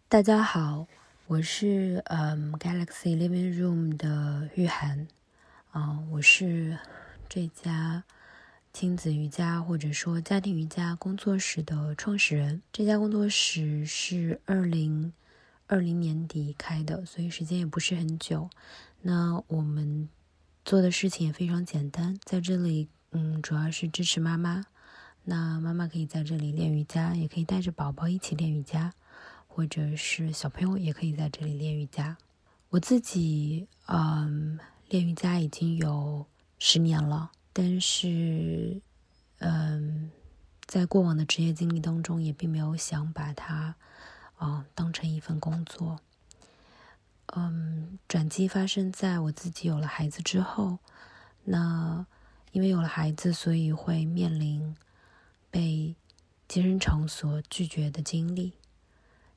[0.08, 0.88] 大家好，
[1.28, 5.08] 我是嗯 Galaxy Living Room 的玉涵，
[5.72, 6.78] 啊，我是
[7.30, 8.04] 这家
[8.74, 12.62] 亲子瑜伽或者说家庭瑜伽工作室的创始人。
[12.72, 15.14] 这家工作室是二零。
[15.70, 18.50] 二零年底开的，所以时间也不是很久。
[19.02, 20.08] 那我们
[20.64, 24.64] 做的事情也非常简单，在这里，嗯，主要是支持妈妈。
[25.30, 28.94] 那妈妈可以在这里练瑜伽，也可以带着宝宝一起练瑜伽，
[29.46, 32.16] 或者是小朋友也可以在这里练瑜伽。
[32.70, 36.26] 我自己，嗯，练瑜伽已经有
[36.60, 38.82] 十年了，但是，
[39.40, 40.10] 嗯，
[40.66, 43.76] 在过往的职业经历当中，也并没有想把它。
[44.38, 46.00] 啊，当成一份工作。
[47.36, 50.78] 嗯，转机发生在我自己有了孩子之后。
[51.44, 52.06] 那
[52.52, 54.76] 因为有了孩子，所以会面临
[55.58, 55.96] 被
[56.48, 58.54] 健身场所拒绝的经历。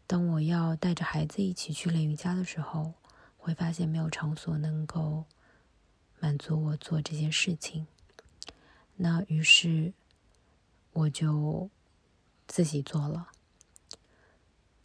[0.07, 2.93] 当我要带着孩子一起去练瑜伽的时候，
[3.39, 5.25] 会发现没有场所能够
[6.19, 7.87] 满足我做这件事情。
[8.97, 9.95] 那于是
[10.93, 11.71] 我就
[12.47, 13.29] 自己做了。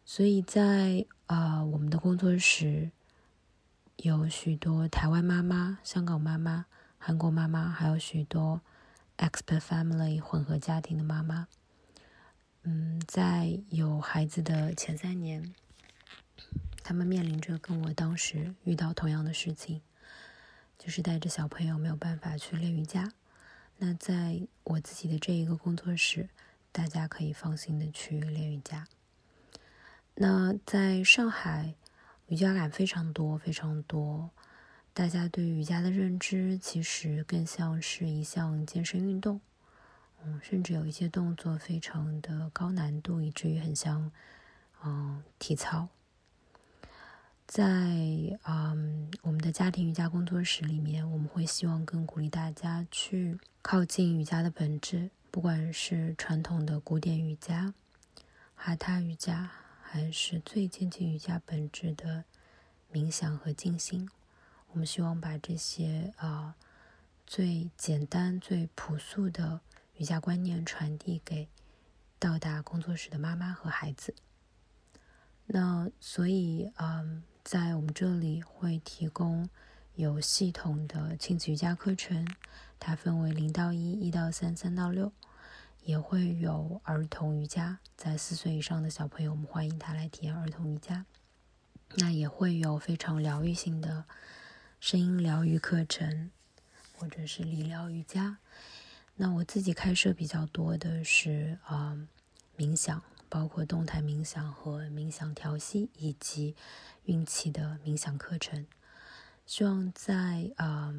[0.06, 2.92] 所以在啊，我们的工作室
[3.98, 6.68] 有许多台湾妈妈、香港妈妈、
[6.98, 8.62] 韩国妈妈，还有许多
[9.18, 11.48] expert family 混合家庭的妈妈。
[12.64, 15.54] 嗯，在有孩子的前三年，
[16.84, 19.82] 他们面临着跟我当时遇到同样的事情，
[20.78, 23.12] 就是带着小朋友没有办法去练瑜伽。
[23.78, 26.30] 那在我自己的这一个工作室，
[26.72, 28.88] 大家可以放心的去练瑜伽。
[30.16, 31.76] 那在上海，
[32.28, 34.32] 瑜伽感非常多，非常多。
[34.96, 39.42] 大家对瑜伽的认知其实更像是一项健身运动，
[40.24, 44.10] 嗯，甚至有一些动作非常的高难度，以至于很像
[44.86, 45.90] 嗯体操。
[47.46, 47.62] 在
[48.46, 57.74] 嗯我们的家庭瑜伽工作室里面，我们会希望更鼓励大家去靠近瑜伽的本质，不管是传统的古典瑜伽、
[58.56, 59.52] 哈他瑜伽。
[59.88, 62.26] 还是最接近瑜伽本质的
[62.92, 64.10] 冥想和静心。
[64.76, 66.54] 我们希望把这些啊
[67.26, 69.62] 最简单、最朴素的
[69.96, 71.48] 瑜伽观念传递给
[72.20, 74.14] 到达工作室的妈妈和孩子。
[75.46, 79.48] 那所以，嗯，在我们这里会提供
[79.94, 82.28] 有系统的亲子瑜伽课程，
[82.78, 85.10] 它分为零到一、一到三、三到六。
[85.84, 91.06] 也会有儿童瑜伽，在四岁以上的小朋友，我们欢迎他来体验儿童瑜伽。
[91.96, 94.04] 那也会有非常疗愈性的
[94.86, 96.30] 声音疗愈课程，
[96.94, 98.38] 或者是理疗瑜伽。
[99.16, 101.98] 那我自己开设比较多的是啊
[102.56, 106.56] 冥想，包括动态冥想和冥想调息，以及
[107.06, 108.68] 孕期的冥想课程。
[109.48, 110.94] 希望在啊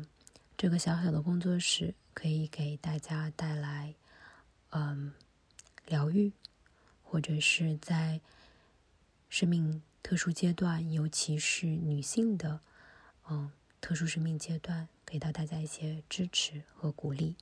[0.56, 3.94] 这个小小的工作室，可以给大家带来。
[4.70, 5.14] 嗯，
[5.86, 6.32] 疗愈，
[7.04, 8.20] 或者是在
[9.28, 12.58] 生命特殊阶段，尤其是女性的
[13.30, 17.36] 嗯特殊生命阶段，给到大家一些支持和鼓励。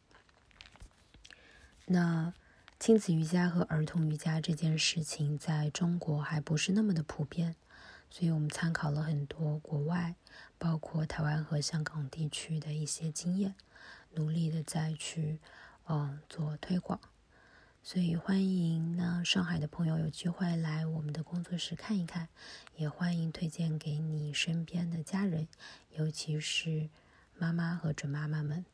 [1.87, 2.32] 那
[2.78, 7.57] 亲子瑜伽和儿童瑜伽这件事情在中国还不是那么的普遍，
[8.11, 10.14] 所以我们参考了很多国外，
[10.59, 13.55] 包括台湾和香港地区的一些经验，
[14.14, 15.39] 努力的再去
[15.87, 17.01] 嗯做推广。
[17.87, 22.28] 所以欢迎呢，上海的朋友有机会来我们的工作室看一看，
[22.76, 25.47] 也欢迎推荐给你身边的家人，
[25.95, 26.89] 尤其是
[27.37, 28.64] 妈妈和准妈妈们。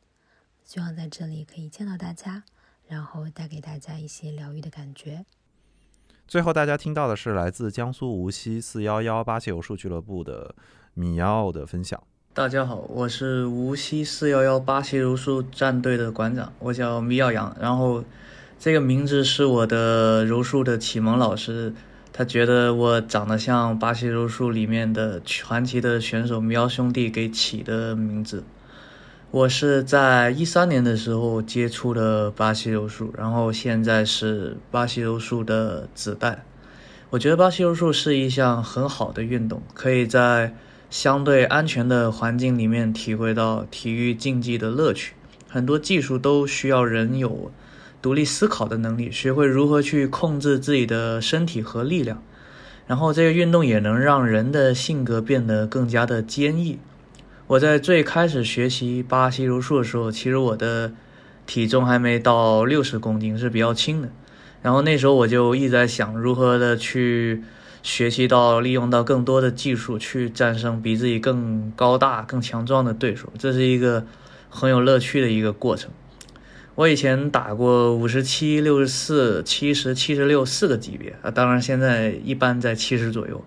[0.63, 2.43] 希望在这里可以见到大家，
[2.87, 5.25] 然后带给大家一些疗愈的感觉。
[6.25, 10.55] 最后，大家听到的是来自江苏无锡四幺幺巴西柔术俱乐部的
[10.93, 12.01] 米奥的分享。
[12.33, 18.01] 大家好，我是无锡四幺幺巴西柔术战队的馆长，我叫米奥阳，然后。
[18.61, 21.73] 这个名字是我的柔术的启蒙老师，
[22.13, 28.43] 他觉得我长得像巴西柔术里面的传奇的选手喵兄弟给起的名字。
[29.31, 36.43] 我是在一三年的时候接触的巴西柔术，然后现在是巴西柔术的子代。
[37.09, 40.53] 我觉得巴西柔术是一项很好的运动，可以在
[40.91, 45.15] 相对安全的环境里面体会到体育竞技的乐趣。
[45.49, 47.51] 很多技术都需要人有。
[48.01, 52.23] 独立思考的能力，学会如何去控制自己的身体和力量，
[52.87, 56.79] 然后这个运动也能让人的性格变得更加的坚毅。
[57.47, 60.93] 我在最开始学习巴西柔术的时候，其实我的
[61.45, 64.09] 体重还没到六十公斤，是比较轻的。
[64.61, 67.43] 然后那时候我就一直在想，如何的去
[67.83, 73.27] 学习到利用到更多的技术，去战胜比自己更高大、更强壮的对手。
[73.37, 74.05] 这是一个
[74.49, 75.91] 很有乐趣的一个过程。
[76.75, 83.43] 我以前打过五十七、六十四、七十、七十六四个级别啊，当然现在一般在七十左右。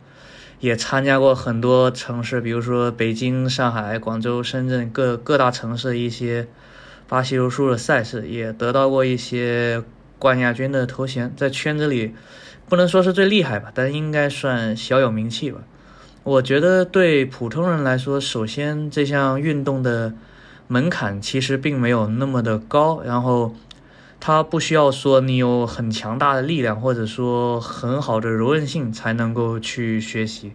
[0.60, 6.46] 也参加过很多城市，比如说北京、上海、广州、深圳各各大城市一些
[7.06, 9.82] 巴西柔术的赛事，也得到过一些
[10.18, 12.14] 冠亚军的头衔，在圈子里
[12.66, 15.60] 不能说是最厉害吧，但应该算小有名气吧。
[16.22, 20.14] 我觉得对普通人来说，首先这项运动的。
[20.74, 23.54] 门槛其实并没有那么的高，然后
[24.18, 30.54] 它不需要说你有很强大的力量，或者说很好的柔韧性才能够去学习。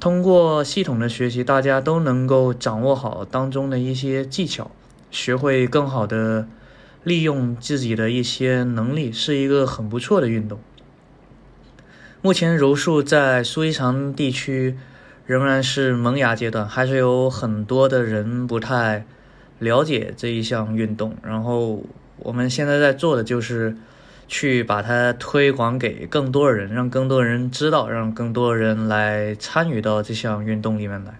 [0.00, 4.72] 通过系统的学习，大家都能够掌握好当中的一些技巧，
[5.12, 6.48] 学会更好的
[7.04, 10.58] 利用自己的一些能力，是一个很不错的运动。
[12.20, 14.76] 目前柔术在苏伊常地区。
[15.24, 19.04] 仍然是萌芽阶段，还是有很多的人不太
[19.58, 21.16] 了解这一项运动。
[21.22, 21.84] 然后
[22.18, 23.76] 我们现在在做的就是
[24.26, 31.18] 去把它推广给更多人，让更多人知道，让更多人来参与到这项运动里面来。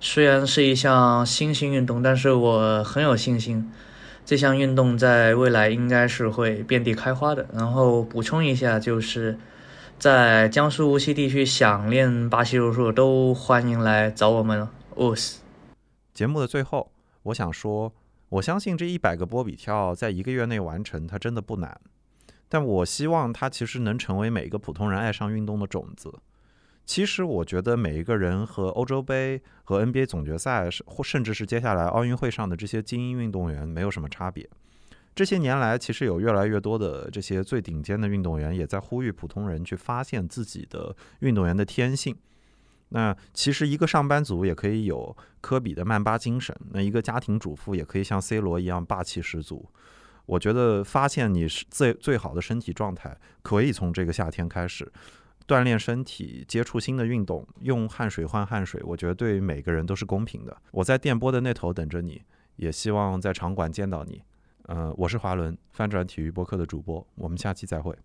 [0.00, 3.70] 虽然是一项新兴运动，但是我很有信心，
[4.26, 7.46] 这项运动在未来应该是会遍地开花的。
[7.54, 9.38] 然后补充一下，就是
[10.02, 14.68] 在江苏无锡地区想练巴西柔术，都欢迎来找我们。
[14.96, 15.40] 哦斯。
[16.12, 16.90] 节目的最后，
[17.22, 17.92] 我想说，
[18.28, 21.80] 我相信这一百个波比跳在一个月内完成，它真的不难。
[22.48, 26.12] 但我希望它其实能成为每一个普通人爱上运动的种子。
[26.84, 34.50] 其实我觉得每一个人和欧洲杯和 NBA 总决赛，或甚至是接下来奥运会上的这些精英运动员没有什么差别。
[35.14, 42.16] 这些年来，其实有越来越多的这些最顶尖的运动员也在呼吁普通人去发现自己的运动员的天性。
[42.88, 49.66] 那其实一个上班族也可以有科比的曼巴精神，那一个家庭主妇也可以像 C 罗一样霸气十足。
[50.26, 54.90] 我觉得发现你是最最好的身体状态，可以从这个夏天开始。
[55.46, 60.56] 锻炼身体，接触新的运动，用汗水换汗水，我觉得对每个人都是公平的。
[60.70, 62.22] 我在电波的那头等着你，
[62.56, 64.22] 也希望在场馆见到你。
[64.66, 67.96] 呃，我是华伦，翻转体育播客的主播，我们下期再会。